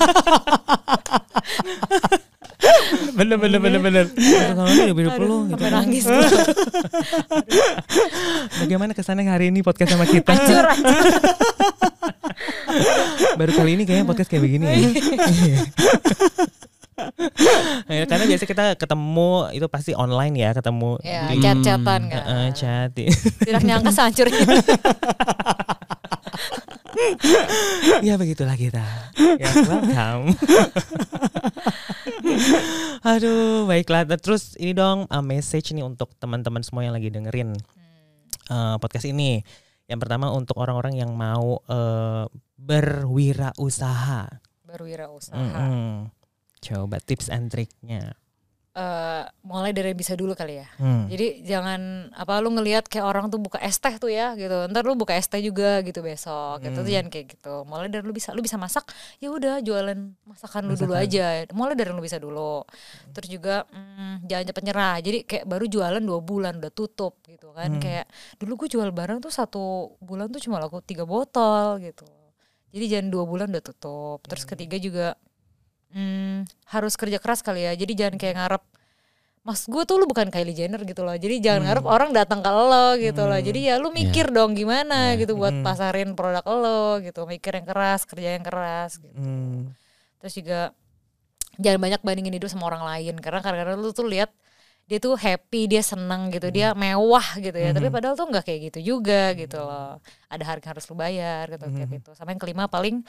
bener 3.17 3.37
bener 3.39 3.61
bener 3.61 3.81
bener. 3.81 4.05
Di 4.13 4.93
hidup 4.93 5.15
Aduh, 5.17 5.27
lo 5.27 5.37
gitu 5.49 5.65
nangis 5.67 6.05
bagaimana 8.61 8.93
kesannya 8.93 9.29
hari 9.29 9.49
ini 9.49 9.61
podcast 9.61 9.95
sama 9.97 10.05
kita? 10.05 10.33
Hancur 10.33 10.65
hancur 10.65 11.05
baru 13.37 13.53
kali 13.53 13.71
ini 13.77 13.83
kayaknya 13.85 14.07
podcast 14.09 14.29
kayak 14.29 14.43
begini 14.45 14.65
ya. 14.67 14.77
Ya, 17.93 18.09
karena 18.09 18.25
biasa 18.25 18.49
kita 18.49 18.73
ketemu 18.81 19.53
itu 19.53 19.69
pasti 19.69 19.93
online 19.93 20.33
ya 20.33 20.57
ketemu 20.57 20.97
ya 21.05 21.29
di- 21.29 21.45
chat-chatan 21.45 22.09
kan. 22.09 22.25
Eh, 22.25 22.49
chat. 22.57 22.89
Tidak 22.97 23.63
nyangka 23.69 23.93
sehancurnya 23.93 24.41
ya 28.09 28.17
begitulah 28.17 28.57
kita. 28.57 28.81
Ya 29.37 29.49
welcome 29.69 30.33
aduh 33.11 33.65
baiklah. 33.65 34.05
Terus 34.19 34.57
ini 34.61 34.73
dong 34.77 35.07
uh, 35.09 35.25
message 35.25 35.73
nih 35.73 35.85
untuk 35.87 36.13
teman-teman 36.19 36.61
semua 36.61 36.85
yang 36.85 36.95
lagi 36.95 37.09
dengerin 37.09 37.55
uh, 38.51 38.77
podcast 38.83 39.07
ini. 39.09 39.41
Yang 39.87 39.99
pertama 40.03 40.35
untuk 40.35 40.59
orang-orang 40.59 40.99
yang 40.99 41.15
mau 41.15 41.63
uh, 41.71 42.27
berwirausaha. 42.59 44.43
Berwirausaha. 44.67 45.39
Mm-mm. 45.39 46.11
coba 46.57 46.99
tips 46.99 47.31
and 47.31 47.53
triknya 47.53 48.19
Eh, 48.77 49.25
mulai 49.41 49.73
dari 49.73 49.97
bisa 49.97 50.13
dulu 50.13 50.37
kali 50.37 50.61
ya 50.61 50.69
Hmm. 50.77 51.09
jadi 51.09 51.41
jangan 51.41 52.13
apa 52.13 52.45
lu 52.45 52.53
ngelihat 52.53 52.85
kayak 52.85 53.09
orang 53.09 53.33
tuh 53.33 53.41
buka 53.41 53.57
es 53.57 53.81
teh 53.81 53.97
tuh 53.97 54.13
ya 54.13 54.37
gitu 54.37 54.69
ntar 54.69 54.85
lu 54.85 54.93
buka 54.93 55.17
es 55.17 55.25
teh 55.25 55.41
juga 55.41 55.81
gitu 55.81 56.05
besok 56.05 56.61
gitu 56.61 56.77
Hmm. 56.77 56.85
tuh 56.85 56.93
jangan 56.93 57.09
kayak 57.09 57.27
gitu 57.33 57.65
mulai 57.65 57.89
dari 57.89 58.05
lu 58.05 58.13
bisa 58.13 58.37
lu 58.37 58.45
bisa 58.45 58.61
masak 58.61 58.85
ya 59.17 59.33
udah 59.33 59.65
jualan 59.65 59.97
masakan 60.23 60.69
lu 60.69 60.77
dulu 60.77 60.93
Masakan. 60.93 61.09
aja 61.09 61.27
mulai 61.57 61.73
dari 61.73 61.89
lu 61.89 62.05
bisa 62.05 62.21
dulu 62.21 62.69
terus 63.11 63.33
juga 63.33 63.65
mm, 63.65 64.29
jangan 64.29 64.45
cepet 64.45 64.63
nyerah 64.69 64.95
jadi 65.01 65.19
kayak 65.25 65.45
baru 65.47 65.65
jualan 65.65 66.03
dua 66.05 66.21
bulan 66.21 66.53
udah 66.61 66.69
tutup 66.71 67.17
gitu 67.25 67.57
kan 67.57 67.73
Hmm. 67.73 67.81
kayak 67.81 68.05
dulu 68.37 68.61
gue 68.61 68.77
jual 68.77 68.93
barang 68.93 69.25
tuh 69.25 69.33
satu 69.33 69.65
bulan 69.99 70.29
tuh 70.29 70.45
cuma 70.45 70.61
laku 70.61 70.85
tiga 70.85 71.09
botol 71.09 71.81
gitu 71.81 72.05
jadi 72.71 72.85
jangan 72.93 73.09
dua 73.09 73.25
bulan 73.25 73.49
udah 73.49 73.65
tutup 73.65 74.21
terus 74.21 74.45
Hmm. 74.45 74.53
ketiga 74.53 74.77
juga 74.77 75.07
hmm, 75.95 76.47
harus 76.73 76.95
kerja 76.97 77.19
keras 77.21 77.45
kali 77.45 77.67
ya. 77.67 77.73
Jadi 77.77 77.93
jangan 77.95 78.17
kayak 78.17 78.37
ngarep 78.39 78.63
mas 79.47 79.63
gue 79.71 79.83
tuh 79.87 80.03
lu 80.03 80.11
bukan 80.11 80.27
Kylie 80.27 80.59
Jenner 80.59 80.83
gitu 80.83 81.07
loh. 81.07 81.15
Jadi 81.15 81.39
jangan 81.39 81.71
ngarep 81.71 81.87
orang 81.87 82.11
datang 82.11 82.43
ke 82.43 82.51
lo 82.51 82.99
gitu 82.99 83.23
loh. 83.23 83.39
Jadi 83.39 83.71
ya 83.71 83.79
lu 83.79 83.95
mikir 83.95 84.35
dong 84.35 84.59
gimana 84.59 85.15
gitu 85.15 85.39
buat 85.39 85.55
pasarin 85.63 86.19
produk 86.19 86.43
lo 86.43 86.99
gitu. 86.99 87.23
Mikir 87.31 87.63
yang 87.63 87.67
keras 87.71 88.03
kerja 88.03 88.35
yang 88.35 88.43
keras 88.43 88.99
gitu. 88.99 89.15
Hmm. 89.15 89.71
terus 90.19 90.33
juga 90.43 90.75
jangan 91.63 91.79
banyak 91.79 92.01
bandingin 92.03 92.35
hidup 92.35 92.51
sama 92.51 92.67
orang 92.67 92.83
lain. 92.83 93.15
Karena 93.23 93.39
kadang-kadang 93.39 93.79
lu 93.79 93.95
tuh 93.95 94.11
lihat 94.11 94.35
dia 94.91 94.99
tuh 94.99 95.15
happy 95.15 95.71
dia 95.71 95.83
seneng 95.83 96.31
gitu 96.35 96.51
dia 96.51 96.75
mewah 96.75 97.39
gitu 97.39 97.55
ya. 97.55 97.71
Tapi 97.71 97.87
padahal 97.87 98.19
tuh 98.19 98.27
nggak 98.27 98.43
kayak 98.51 98.61
gitu 98.75 98.99
juga 98.99 99.31
gitu 99.39 99.63
loh. 99.63 100.03
Ada 100.27 100.43
harga 100.43 100.67
yang 100.67 100.71
harus 100.75 100.85
lu 100.91 100.99
bayar 100.99 101.45
gitu 101.55 101.67
kayak 101.71 101.91
gitu. 102.03 102.11
Sama 102.19 102.35
yang 102.35 102.43
kelima 102.43 102.67
paling 102.67 103.07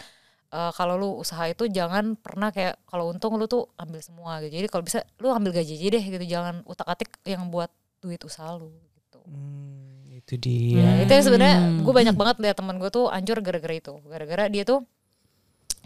eh, 0.52 0.72
kalau 0.76 0.96
lu 0.96 1.10
usaha 1.20 1.44
itu 1.48 1.68
jangan 1.68 2.16
pernah 2.16 2.50
kayak 2.52 2.80
kalau 2.88 3.12
untung 3.12 3.36
lu 3.36 3.46
tuh 3.46 3.68
ambil 3.80 4.00
semua 4.00 4.40
gitu 4.44 4.58
jadi 4.60 4.68
kalau 4.72 4.84
bisa 4.86 5.04
lu 5.20 5.32
ambil 5.32 5.52
gaji 5.56 5.74
aja 5.76 5.88
deh 6.00 6.04
gitu 6.04 6.26
jangan 6.28 6.56
utak 6.64 6.88
atik 6.88 7.10
yang 7.28 7.48
buat 7.52 7.72
duit 8.00 8.22
usaha 8.24 8.56
lu 8.56 8.72
gitu 8.72 9.20
Hmm, 9.28 10.08
itu 10.08 10.40
dia. 10.40 10.80
Ya, 10.80 10.92
itu 11.04 11.12
yang 11.12 11.26
sebenarnya 11.28 11.58
gue 11.84 11.94
banyak 11.94 12.16
banget 12.16 12.36
lihat 12.40 12.56
teman 12.56 12.80
gue 12.80 12.88
tuh 12.88 13.12
hancur 13.12 13.44
gara-gara 13.44 13.76
itu. 13.76 13.94
Gara-gara 14.08 14.48
dia 14.48 14.64
tuh 14.64 14.88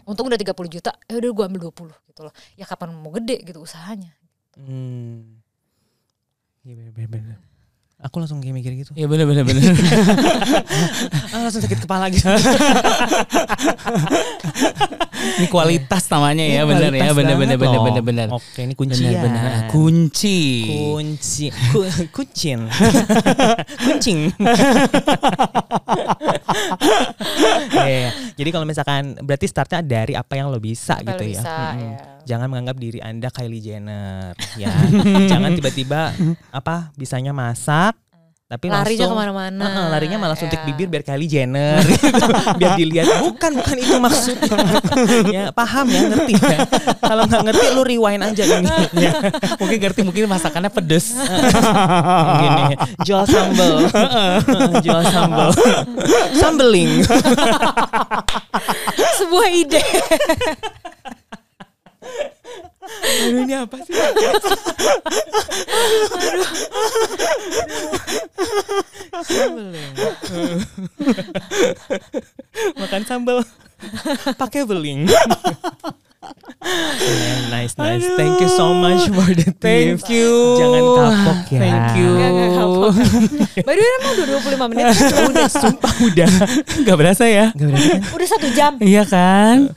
untung 0.06 0.30
udah 0.30 0.38
30 0.38 0.54
juta, 0.70 0.94
ya 1.10 1.18
udah 1.18 1.30
gue 1.34 1.44
ambil 1.50 1.60
20 1.70 1.90
gitu 2.10 2.20
loh. 2.22 2.34
Ya 2.54 2.64
kapan 2.66 2.94
mau 2.94 3.10
gede 3.10 3.42
gitu 3.42 3.66
usahanya. 3.66 4.14
Hmm. 4.54 5.42
Iya 6.62 6.94
bener. 6.94 7.42
Aku 8.02 8.18
langsung 8.18 8.38
kayak 8.38 8.50
mikir 8.52 8.74
gitu. 8.74 8.90
Iya 8.92 9.06
bener 9.06 9.24
bener 9.24 9.42
bener. 9.42 9.62
Ah, 11.32 11.40
langsung 11.40 11.62
sakit 11.62 11.80
kepala 11.80 12.10
gitu. 12.10 12.26
ini 15.32 15.46
kualitas 15.46 16.04
namanya 16.08 16.42
ya 16.42 16.66
bener 16.66 16.90
ya 16.90 17.08
Kualitas 17.08 17.16
bener 17.16 17.36
bener 17.38 17.56
banget 17.56 17.62
bener 17.62 17.72
loh. 17.72 17.84
bener 17.86 18.02
bener. 18.02 18.28
Oke, 18.32 18.60
ini 18.60 18.74
kuncian. 18.74 19.00
Bener 19.00 19.22
bener. 19.22 19.50
Kunci. 19.70 20.38
Kunci. 20.66 21.46
Ku, 21.70 21.78
kucin. 22.12 22.66
Kuncing. 23.86 24.20
Iya, 27.72 28.08
Jadi 28.34 28.48
kalau 28.50 28.66
misalkan 28.66 29.16
berarti 29.18 29.46
startnya 29.46 29.80
dari 29.80 30.12
apa 30.12 30.32
yang 30.34 30.48
lo 30.48 30.58
bisa 30.58 30.98
Apa 30.98 31.06
gitu 31.08 31.22
lo 31.22 31.24
ya. 31.24 31.30
bisa, 31.32 31.54
Mm-mm. 31.72 31.80
ya. 31.80 31.96
Jangan 32.22 32.46
menganggap 32.46 32.76
diri 32.78 32.98
Anda 32.98 33.28
Kylie 33.28 33.58
Jenner 33.58 34.32
ya. 34.54 34.70
Jangan 35.32 35.50
tiba-tiba 35.52 36.14
apa 36.48 36.94
bisanya 36.94 37.34
masak 37.34 37.98
tapi 38.46 38.68
Larinya 38.68 39.08
langsung 39.08 39.16
ke 39.16 39.16
mana-mana. 39.16 39.64
Heeh, 39.64 39.86
larinya 39.88 40.18
malah 40.20 40.36
suntik 40.36 40.60
Ya. 40.60 40.68
bibir 40.68 40.84
biar 40.84 41.00
Kylie 41.00 41.24
Jenner 41.24 41.80
gitu. 41.88 42.12
biar 42.60 42.76
dilihat 42.76 43.24
bukan 43.24 43.50
bukan 43.56 43.76
itu 43.80 43.96
maksudnya 43.96 44.52
ya 45.40 45.44
paham 45.56 45.88
ya 45.88 46.04
ngerti 46.04 46.36
ya 46.36 46.60
kalau 47.00 47.24
nggak 47.24 47.48
ngerti 47.48 47.66
lu 47.72 47.80
rewind 47.80 48.20
aja 48.20 48.44
ini 48.44 48.68
ya. 48.92 49.12
mungkin 49.56 49.78
ngerti 49.80 50.00
mungkin 50.04 50.28
masakannya 50.28 50.68
pedes. 50.68 51.16
gini 52.36 52.76
jual 53.08 53.24
sambel 53.24 53.88
jual 54.84 55.00
sambel 55.08 55.48
sambeling 56.36 57.08
Sebuah 59.12 59.48
ide. 59.48 59.80
Aduh, 63.02 63.42
ini 63.42 63.54
apa 63.56 63.76
sih 63.82 63.92
sambeling 69.22 69.92
makan 72.78 73.02
sambel 73.06 73.38
pakai 74.36 74.62
beling 74.66 75.08
Yeah, 77.02 77.50
nice 77.50 77.74
nice 77.74 78.06
thank 78.14 78.38
you 78.38 78.46
so 78.46 78.70
much 78.70 79.10
for 79.10 79.26
the 79.34 79.50
tips 79.50 80.06
Thank 80.06 80.14
you. 80.14 80.30
jangan 80.54 80.82
kapok 80.94 81.40
ya 81.50 81.58
Thank 81.58 81.88
you. 81.98 82.08
Enggak, 82.14 82.30
enggak 82.30 82.50
kapok. 82.54 82.92
Way, 83.66 83.82
emang 83.82 84.12
udah 84.14 84.26
25 84.38 84.70
menit. 84.70 84.84
udah 85.34 85.48
sumpah 85.50 85.94
udah 86.06 86.30
Gak 86.86 86.96
berasa 86.96 87.24
ya? 87.26 87.50
Gak 87.50 87.66
berarti 87.66 87.88
kan 87.90 88.00
udah 88.14 88.28
satu 88.30 88.48
jam. 88.54 88.72
Iya 88.78 89.02
kan? 89.02 89.74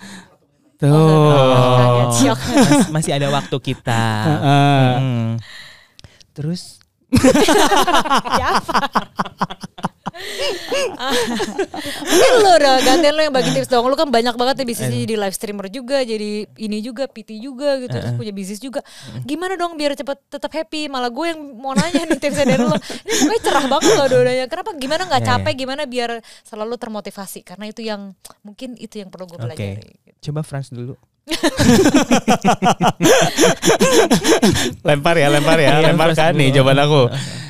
Tuh. 0.76 1.76
Kaget, 1.80 2.10
syok. 2.20 2.40
Mas- 2.40 2.90
masih 2.92 3.12
ada 3.16 3.28
waktu 3.32 3.58
kita 3.60 4.04
Heeh. 4.28 4.86
Hmm. 5.00 5.30
terus 6.36 6.84
Ya 8.42 8.60
apa? 8.60 8.76
Mungkin 12.06 12.32
lo 12.42 12.52
udah 12.58 12.76
gantian 12.82 13.14
lo 13.16 13.22
yang 13.22 13.36
bagi 13.36 13.52
tips 13.54 13.70
dong. 13.70 13.86
Lo 13.86 13.96
kan 13.96 14.10
banyak 14.10 14.36
banget 14.36 14.56
ya 14.62 14.66
bisnisnya 14.66 15.00
jadi 15.06 15.16
live 15.20 15.36
streamer 15.36 15.68
juga, 15.70 16.02
jadi 16.02 16.48
ini 16.58 16.78
juga, 16.82 17.06
PT 17.06 17.38
juga 17.40 17.78
gitu, 17.82 17.94
terus 17.94 18.14
punya 18.16 18.34
bisnis 18.34 18.60
juga. 18.60 18.82
Gimana 19.24 19.56
dong 19.56 19.76
biar 19.76 19.94
cepet 19.94 20.18
tetap 20.30 20.52
happy? 20.52 20.88
Malah 20.88 21.10
gue 21.12 21.26
yang 21.36 21.40
mau 21.56 21.74
nanya 21.74 22.06
nih 22.06 22.20
tipsnya 22.20 22.46
dari 22.46 22.64
lo. 22.64 22.76
Ini 22.76 23.14
pokoknya 23.22 23.42
cerah 23.42 23.66
banget 23.68 23.92
loh 23.94 24.08
dua-duanya. 24.10 24.46
Kenapa? 24.48 24.70
Gimana 24.76 25.02
nggak 25.08 25.22
Ya, 25.22 25.26
ya. 25.26 25.32
capek? 25.40 25.54
Gimana 25.56 25.84
biar 25.88 26.12
selalu 26.44 26.76
termotivasi? 26.78 27.40
Karena 27.42 27.66
itu 27.70 27.82
yang 27.82 28.14
mungkin 28.42 28.76
itu 28.78 29.00
yang 29.02 29.10
perlu 29.10 29.26
gue 29.26 29.40
pelajari. 29.40 29.96
coba 30.22 30.42
Franz 30.42 30.74
dulu 30.74 30.98
Lempar 34.86 35.16
ya, 35.18 35.28
lempar 35.30 35.58
ya, 35.58 35.80
Iya, 35.80 35.92
lempar 35.92 36.10
kan 36.14 36.34
nih 36.34 36.50
jawaban 36.54 36.80
aku. 36.80 37.02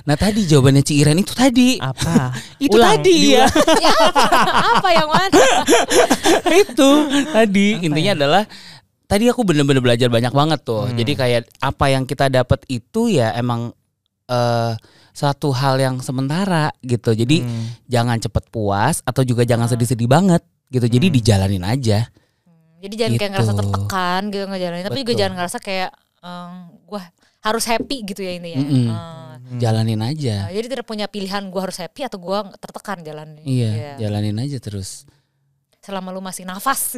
Nah 0.05 0.15
tadi 0.15 0.46
jawabannya 0.46 0.79
Ci 0.79 1.01
Iren 1.01 1.20
itu 1.20 1.34
tadi. 1.34 1.82
apa 1.82 2.32
Itu 2.65 2.77
Ulang, 2.77 3.01
tadi 3.01 3.36
ya. 3.36 3.46
ya 3.86 3.91
apa? 3.91 4.24
apa 4.77 4.89
yang 4.91 5.10
mana? 5.10 5.46
itu 6.46 6.89
tadi 7.32 7.67
intinya 7.82 8.12
adalah 8.15 8.44
tadi 9.05 9.24
aku 9.27 9.41
bener-bener 9.44 9.82
belajar 9.82 10.08
banyak 10.08 10.32
banget 10.32 10.60
tuh. 10.63 10.88
Hmm. 10.88 10.96
Jadi 10.96 11.12
kayak 11.13 11.41
apa 11.60 11.86
yang 11.89 12.03
kita 12.05 12.29
dapat 12.29 12.63
itu 12.67 13.12
ya 13.12 13.34
emang 13.36 13.74
eh 14.25 14.74
satu 15.15 15.51
hal 15.51 15.79
yang 15.79 16.00
sementara 16.00 16.72
gitu. 16.79 17.12
Jadi 17.12 17.41
Hmm. 17.41 17.65
jangan 17.88 18.17
cepet 18.20 18.44
puas 18.48 19.00
atau 19.01 19.24
juga 19.24 19.44
jangan 19.44 19.67
sedih-sedih 19.67 20.08
banget 20.08 20.44
gitu. 20.70 20.86
Jadi 20.86 21.08
Hmm. 21.08 21.15
dijalanin 21.15 21.65
aja. 21.65 22.00
Jadi 22.86 22.96
jangan 22.96 23.13
kayak 23.15 23.32
ngerasa 23.34 23.51
Gitu. 23.51 23.60
tertekan 23.60 24.22
gitu 24.30 24.44
ngejalanin, 24.46 24.84
tapi 24.84 25.00
juga 25.01 25.10
Betul. 25.10 25.20
jangan 25.20 25.34
ngerasa 25.36 25.58
kayak 25.60 25.89
em, 26.22 26.51
gua 26.84 27.01
harus 27.42 27.63
happy 27.63 27.98
gitu 28.04 28.22
ya 28.22 28.34
ini 28.34 28.50
ya. 28.51 28.60
Mm-mm. 28.60 28.88
Eh, 28.89 29.34
Jalanin 29.58 30.01
aja. 30.01 30.36
Nah, 30.42 30.51
jadi 30.51 30.68
tidak 30.68 30.86
punya 30.86 31.06
pilihan 31.06 31.46
gue 31.46 31.62
harus 31.62 31.77
happy 31.77 32.01
atau 32.01 32.18
gue 32.18 32.34
tertekan 32.56 32.98
jalan 33.00 33.38
Iya, 33.39 33.94
jalanin 34.00 34.34
aja 34.36 34.58
terus. 34.58 35.06
selama 35.77 36.10
lu 36.10 36.18
masih 36.18 36.42
nafas 36.44 36.98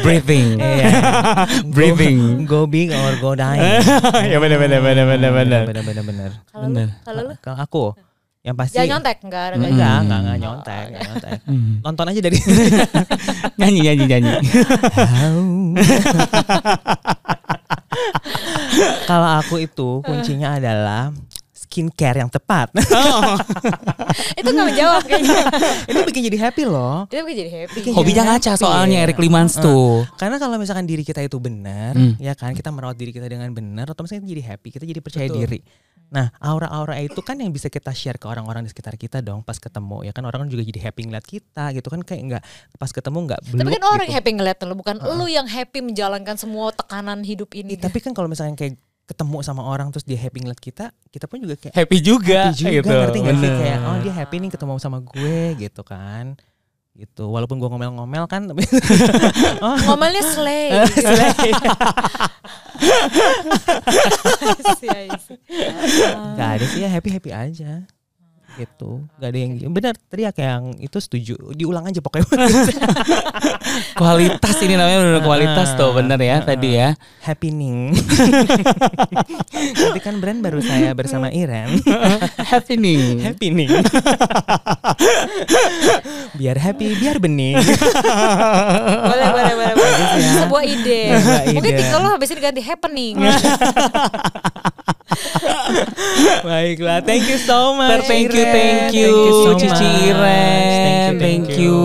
Breathing. 0.00 0.56
Iya. 0.56 0.88
Breathing. 1.66 2.44
go 2.46 2.64
big 2.64 2.88
or 2.88 3.12
go 3.18 3.32
dying 3.34 3.84
ya 4.32 4.38
bener 4.38 4.56
bener 4.56 4.80
bener 4.80 5.04
bener 5.04 5.30
bener. 5.30 5.62
bener 5.66 5.82
bener 5.84 6.02
bener 6.02 6.30
kalau 6.46 6.64
lu 6.64 6.72
Bener. 6.72 6.88
kalau 7.02 7.20
lu 7.22 7.32
kalau 7.38 7.58
aku 7.58 7.84
yang 8.46 8.54
pasti 8.54 8.78
jangan 8.78 9.02
nyontek 9.02 9.16
enggak 9.20 9.42
ada 9.42 9.54
enggak 9.58 9.74
enggak 9.74 10.18
enggak 10.22 10.38
nyontek 10.38 10.84
enggak 10.86 11.02
nyontek 11.02 11.32
nonton 11.82 12.06
aja 12.06 12.20
dari 12.22 12.38
nyanyi 13.58 13.80
nyanyi 13.82 14.04
nyanyi. 14.06 14.34
kalau 19.04 19.28
aku 19.40 19.58
itu 19.58 20.00
kuncinya 20.02 20.56
adalah 20.56 21.10
skincare 21.52 22.22
yang 22.22 22.30
tepat 22.30 22.70
itu 24.38 24.46
nggak 24.46 24.66
menjawab 24.66 25.02
kayaknya 25.02 25.38
itu 25.84 26.00
bikin 26.04 26.22
jadi 26.24 26.38
happy 26.40 26.62
loh 26.64 27.04
itu 27.06 27.20
bikin 27.20 27.38
jadi 27.42 27.52
happy 27.58 27.74
Bikin 27.76 27.92
Hobinya 27.92 28.22
jadi 28.22 28.30
ngaca 28.30 28.50
happy. 28.54 28.62
soalnya 28.62 28.98
Eric 29.02 29.18
Limans 29.18 29.54
tuh. 29.54 30.06
Karena 30.14 30.38
kalau 30.38 30.56
misalkan 30.56 30.86
diri 30.86 31.02
kita 31.02 31.20
itu 31.20 31.36
benar, 31.36 31.92
Hmm. 31.92 32.14
ya 32.16 32.32
kan 32.32 32.52
kita 32.52 32.70
merawat 32.70 32.94
diri 32.94 33.10
kita 33.10 33.26
dengan 33.26 33.50
benar, 33.50 33.84
otomatis 33.86 34.14
kita 34.14 34.24
jadi 34.24 34.42
happy, 34.46 34.68
kita 34.70 34.84
jadi 34.84 35.00
percaya 35.00 35.26
Betul. 35.26 35.38
diri. 35.42 35.58
Nah, 36.06 36.30
aura-aura 36.38 37.02
itu 37.02 37.18
kan 37.18 37.34
yang 37.34 37.50
bisa 37.50 37.66
kita 37.66 37.90
share 37.90 38.16
ke 38.16 38.30
orang-orang 38.30 38.62
di 38.62 38.70
sekitar 38.70 38.94
kita 38.94 39.18
dong 39.18 39.42
pas 39.42 39.58
ketemu. 39.58 40.06
Ya 40.06 40.12
kan 40.14 40.22
orang 40.22 40.46
kan 40.46 40.48
juga 40.50 40.62
jadi 40.62 40.90
happy 40.90 41.02
ngeliat 41.10 41.26
kita 41.26 41.74
gitu 41.74 41.88
kan 41.90 42.00
kayak 42.06 42.22
enggak 42.22 42.42
pas 42.78 42.90
ketemu 42.92 43.18
enggak 43.26 43.40
belum 43.48 43.60
tapi 43.64 43.70
kan 43.74 43.84
orang 43.88 44.06
yang 44.06 44.16
happy 44.20 44.30
ngeliat 44.36 44.58
lu 44.62 44.74
bukan 44.76 44.96
lu 45.02 45.26
yang 45.26 45.48
happy 45.48 45.78
menjalankan 45.82 46.36
semua 46.38 46.70
tekanan 46.70 47.24
hidup 47.24 47.50
ini 47.56 47.74
tapi 47.74 47.98
kan 47.98 48.12
kalau 48.12 48.28
misalkan 48.30 48.54
kayak 48.54 48.76
ketemu 49.06 49.38
sama 49.46 49.62
orang 49.62 49.94
terus 49.94 50.02
dia 50.02 50.18
happy 50.18 50.42
ngeliat 50.42 50.58
kita, 50.58 50.90
kita 51.14 51.30
pun 51.30 51.38
juga 51.38 51.54
kayak 51.54 51.78
Happy 51.78 52.02
juga, 52.02 52.50
happy 52.50 52.58
juga 52.58 52.74
gitu. 52.82 52.90
ngerti 52.90 53.18
gak 53.22 53.36
sih 53.38 53.50
kayak 53.54 53.78
oh 53.86 53.96
dia 54.02 54.12
happy 54.18 54.36
nih 54.42 54.50
ketemu 54.50 54.72
sama 54.82 54.98
gue 54.98 55.38
gitu 55.62 55.82
kan. 55.86 56.34
Gitu. 56.96 57.22
Walaupun 57.28 57.60
gue 57.60 57.68
ngomel-ngomel 57.70 58.24
kan 58.26 58.50
tapi 58.50 58.66
oh, 59.64 59.76
ngomelnya 59.86 60.22
slay 60.26 60.74
Slay. 64.76 64.85
Gak 66.38 66.50
ada 66.58 66.64
sih 66.66 66.80
ya 66.84 66.88
happy 66.88 67.10
happy 67.12 67.30
aja. 67.32 67.84
gitu. 68.56 69.04
Gak 69.20 69.36
ada 69.36 69.36
yang 69.36 69.52
benar 69.68 69.92
teriak 70.08 70.32
yang 70.40 70.72
itu 70.80 70.96
setuju 70.96 71.36
diulang 71.52 71.84
aja 71.84 72.00
pokoknya. 72.00 72.24
Kualitas 74.00 74.56
ini 74.64 74.80
namanya 74.80 75.04
benar 75.04 75.20
kualitas 75.20 75.76
tuh 75.76 75.92
bener 75.92 76.16
ya 76.16 76.40
tadi 76.40 76.80
ya. 76.80 76.96
Happening 77.20 77.92
nanti 79.76 80.00
kan 80.00 80.16
brand 80.24 80.40
baru 80.40 80.64
saya 80.64 80.96
bersama 80.96 81.28
Iren. 81.28 81.84
Happening 82.56 83.20
happening 83.20 83.68
biar 86.40 86.56
happy 86.56 86.96
biar 86.96 87.20
bening. 87.20 87.60
Boleh 87.60 89.28
boleh 89.36 89.52
boleh, 89.52 89.72
boleh. 89.76 90.32
sebuah 90.40 90.64
ide. 90.64 91.02
Mungkin 91.52 91.72
tinggal 91.76 92.00
lo 92.00 92.08
habis 92.16 92.32
ini 92.32 92.40
ganti 92.40 92.62
happening 92.64 93.20
baiklah 96.44 97.00
thank 97.02 97.24
you 97.26 97.40
so 97.40 97.72
much 97.72 98.04
Thank 98.04 98.32
you, 98.32 98.44
thank 98.44 98.92
you, 98.92 99.12
so 99.44 99.50
Cici 99.56 99.72
much. 99.72 100.12
Iren. 100.12 100.64
Thank 100.68 101.10
you, 101.10 101.18
Thank 101.18 101.48
you. 101.58 101.76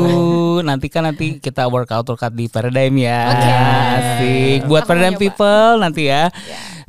Nanti 0.62 0.88
kan 0.92 1.08
nanti 1.10 1.42
kita 1.42 1.66
workout 1.66 2.06
workout 2.06 2.34
di 2.36 2.46
Paradigm 2.52 2.94
ya. 3.02 3.22
Oke. 3.34 3.52
Asik. 3.98 4.60
Buat 4.70 4.84
Aku 4.86 4.90
Paradigm 4.94 5.16
people 5.18 5.82
nanti 5.82 6.12
ya. 6.12 6.30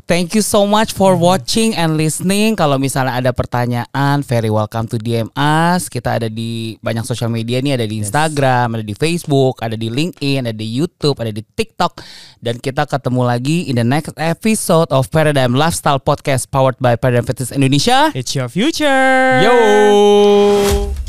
Thank 0.02 0.34
you 0.34 0.42
so 0.42 0.66
much 0.66 0.92
for 0.92 1.14
watching 1.14 1.78
and 1.78 1.94
listening. 1.94 2.58
Kalau 2.58 2.74
misalnya 2.76 3.16
ada 3.16 3.30
pertanyaan, 3.30 4.20
very 4.26 4.50
welcome 4.50 4.90
to 4.90 4.98
DM 4.98 5.30
us. 5.38 5.86
Kita 5.86 6.18
ada 6.18 6.26
di 6.26 6.74
banyak 6.82 7.06
sosial 7.06 7.30
media 7.30 7.62
nih, 7.62 7.78
ada 7.78 7.86
di 7.86 8.02
Instagram, 8.02 8.76
ada 8.76 8.84
di 8.84 8.98
Facebook, 8.98 9.62
ada 9.62 9.78
di 9.78 9.88
LinkedIn, 9.88 10.50
ada 10.50 10.58
di 10.58 10.66
YouTube, 10.66 11.16
ada 11.22 11.30
di 11.30 11.40
TikTok. 11.40 12.02
Dan 12.42 12.58
kita 12.58 12.84
ketemu 12.84 13.22
lagi 13.22 13.70
in 13.70 13.78
the 13.78 13.86
next 13.86 14.12
episode 14.18 14.90
of 14.90 15.06
Paradigm 15.08 15.54
Lifestyle 15.54 16.02
Podcast 16.02 16.50
powered 16.50 16.76
by 16.82 16.98
Paradigm 16.98 17.24
Fitness 17.24 17.54
Indonesia. 17.54 18.10
it's 18.12 18.34
your 18.34 18.50
future 18.50 19.40
Yo. 19.40 21.01